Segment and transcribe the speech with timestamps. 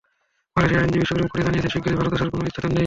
[0.55, 2.79] মালিয়ার আইনজীবী সুপ্রিম কোর্টে জানিয়েছেন, শিগগিরই ভারতে আসার কোনো ইচ্ছে তাঁর নেই।